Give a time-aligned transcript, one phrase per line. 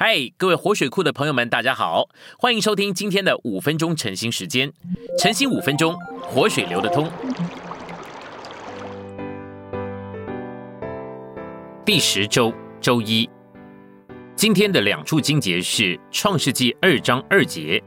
[0.00, 2.08] 嗨，各位活水库的朋友们，大家好，
[2.38, 4.72] 欢迎收听今天的五分钟晨兴时间。
[5.18, 7.10] 晨兴五分钟，活水流得通。
[11.84, 13.28] 第十周周一，
[14.36, 17.82] 今天的两处经节是创世纪二章二节，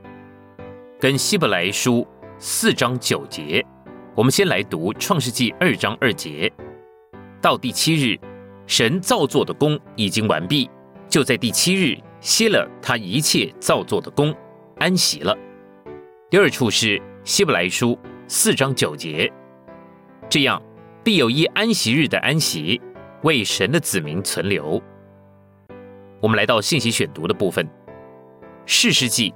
[1.00, 2.06] 跟希伯来书
[2.38, 3.66] 四章九节。
[4.16, 6.52] 我们先来读创世纪二章二节，
[7.42, 8.20] 到第七日，
[8.68, 10.70] 神造作的功已经完毕。
[11.12, 14.34] 就在第七日歇了他一切造作的功，
[14.78, 15.38] 安息了。
[16.30, 18.00] 第二处是希伯来书
[18.30, 19.30] 四章九节，
[20.30, 20.60] 这样
[21.04, 22.80] 必有一安息日的安息，
[23.24, 24.82] 为神的子民存留。
[26.22, 27.66] 我们来到信息选读的部分，
[28.66, 29.32] 《世世记》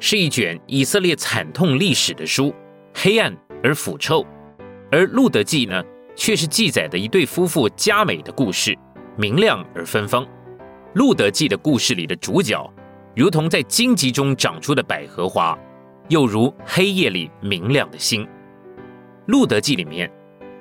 [0.00, 2.54] 是一卷以色列惨痛历史的书，
[2.94, 4.24] 黑暗而腐臭；
[4.90, 5.84] 而《路德记》呢，
[6.16, 8.74] 却是记载的一对夫妇佳美的故事，
[9.18, 10.26] 明亮而芬芳。
[10.94, 12.68] 路德记的故事里的主角，
[13.14, 15.56] 如同在荆棘中长出的百合花，
[16.08, 18.26] 又如黑夜里明亮的星。
[19.26, 20.10] 路德记里面，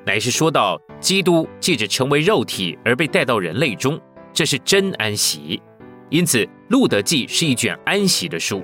[0.05, 3.99] 乃是说到基督借着成为肉体而被带到人类中，
[4.33, 5.61] 这是真安息。
[6.09, 8.61] 因此，路德记是一卷安息的书。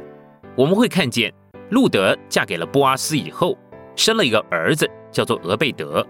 [0.58, 1.34] 我们会看见，
[1.70, 3.58] 路德嫁给了波阿斯以后，
[3.96, 6.06] 生了一个儿子，叫做俄贝德。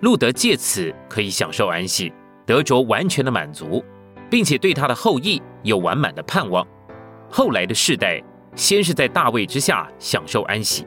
[0.00, 2.12] 路德借此可以享受安息，
[2.44, 3.84] 得着完全的满足。
[4.30, 6.66] 并且对他的后裔有完满的盼望。
[7.30, 8.22] 后来的世代，
[8.54, 10.86] 先是在大卫之下享受安息，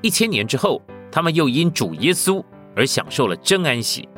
[0.00, 0.80] 一千年之后，
[1.10, 2.42] 他们又因主耶稣
[2.76, 4.08] 而享受了真安息。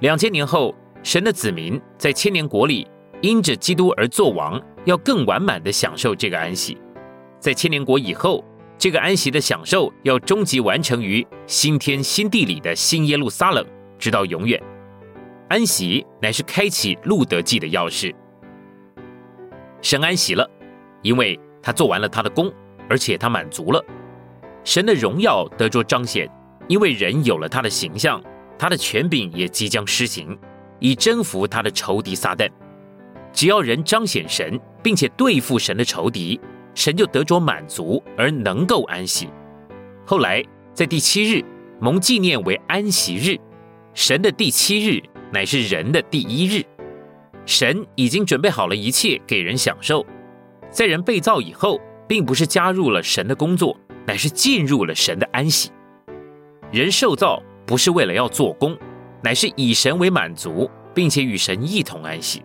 [0.00, 2.86] 两千年后，神的子民在千年国里
[3.20, 6.76] 因着基督而作王，要更完满的享受这个安息。
[7.40, 8.44] 在千年国以后，
[8.76, 13.64] 这个安息的享受要终极完成于新天新地里的新耶路撒冷，
[13.98, 14.60] 直到永远。
[15.48, 18.14] 安息乃是开启路德记的钥匙。
[19.80, 20.48] 神安息了，
[21.02, 22.52] 因为他做完了他的功，
[22.88, 23.82] 而且他满足了。
[24.62, 26.30] 神的荣耀得着彰显，
[26.66, 28.22] 因为人有了他的形象，
[28.58, 30.38] 他的权柄也即将施行，
[30.80, 32.50] 以征服他的仇敌撒旦。
[33.32, 36.38] 只要人彰显神，并且对付神的仇敌，
[36.74, 39.30] 神就得着满足而能够安息。
[40.04, 41.42] 后来在第七日
[41.80, 43.38] 蒙纪念为安息日，
[43.94, 45.02] 神的第七日。
[45.30, 46.64] 乃是人的第一日，
[47.44, 50.04] 神已经准备好了一切给人享受。
[50.70, 55.70] 在人被造以后，并不是加入了神的工作，乃是进入了神的安息。
[56.70, 58.76] 人受造不是为了要做工，
[59.22, 62.42] 乃是以神为满足，并且与神一同安息。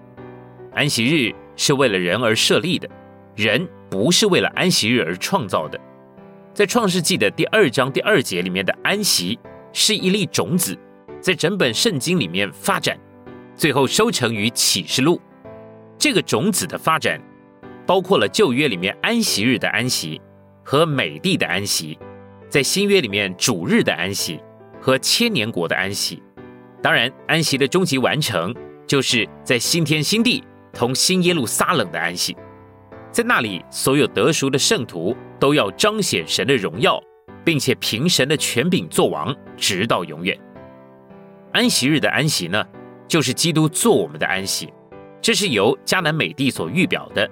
[0.73, 2.89] 安息日是为了人而设立的，
[3.35, 5.79] 人不是为了安息日而创造的。
[6.53, 9.39] 在创世纪的第二章第二节里面的安息，
[9.71, 10.77] 是一粒种子。
[11.23, 12.99] 在整本圣经里面发展，
[13.55, 15.21] 最后收成于启示录。
[15.97, 17.17] 这个种子的发展，
[17.87, 20.19] 包括了旧约里面安息日的安息
[20.65, 21.97] 和美地的安息，
[22.49, 24.37] 在新约里面主日的安息
[24.81, 26.21] 和千年国的安息。
[26.81, 28.53] 当然，安息的终极完成，
[28.85, 32.35] 就是在新天新地同新耶路撒冷的安息。
[33.13, 37.01] 在那里，所有得赎的圣徒都要彰显神的荣耀，
[37.45, 40.37] 并且凭神的权柄作王，直到永远。
[41.53, 42.65] 安息日的安息呢，
[43.07, 44.73] 就是基督做我们的安息，
[45.21, 47.29] 这是由迦南美地所预表的。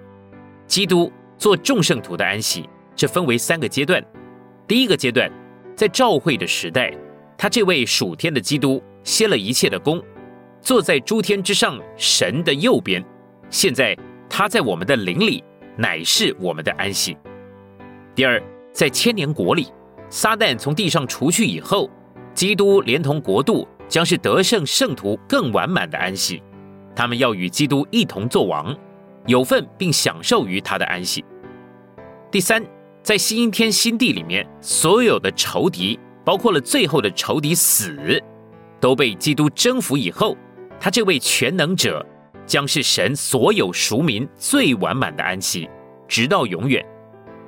[0.68, 4.04] 基督做众圣徒的安息，这分为三个阶段。
[4.68, 5.30] 第一个阶段，
[5.76, 6.96] 在召会的时代，
[7.36, 10.00] 他这位属天的基督歇了一切的功，
[10.62, 13.04] 坐在诸天之上神的右边。
[13.50, 13.98] 现在
[14.30, 15.44] 他在我们的灵里，
[15.76, 17.18] 乃是我们的安息。
[18.14, 19.74] 第二，在千年国里，
[20.12, 21.90] 撒旦从地上除去以后，
[22.36, 23.68] 基督连同国度。
[23.92, 26.42] 将是得胜圣徒更完满的安息，
[26.96, 28.74] 他们要与基督一同作王，
[29.28, 31.26] 有份并享受于他的安息。
[32.32, 32.66] 第三，
[33.04, 38.18] 在新天新地里面，所有的仇敌，包括了最后的仇敌死，
[38.80, 40.38] 都被基督征服以后，
[40.80, 42.06] 他这位全能者
[42.46, 45.70] 将是神所有赎民最完满的安息，
[46.08, 46.82] 直到永远。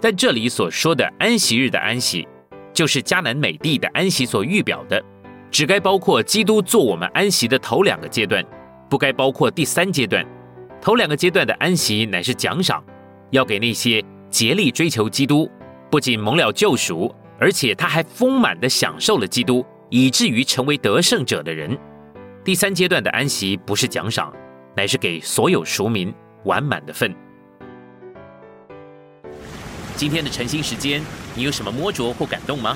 [0.01, 2.27] 但这里所说的安息日的安息，
[2.73, 5.01] 就是迦南美地的安息所预表的。
[5.53, 8.43] 只该包括基督做我们安息的头两个阶段，
[8.89, 10.25] 不该包括第三阶段。
[10.81, 12.83] 头两个阶段的安息乃是奖赏，
[13.29, 15.47] 要给那些竭力追求基督，
[15.91, 21.77] 不仅蒙了救赎，而且他还丰满的享受了基督，以至于成为得胜者的人。
[22.43, 24.33] 第三阶段的安息不是奖赏，
[24.75, 26.11] 乃是给所有赎民
[26.45, 27.15] 完满的份。
[29.95, 30.99] 今天的晨兴时间，
[31.35, 32.75] 你有什么摸着或感动吗？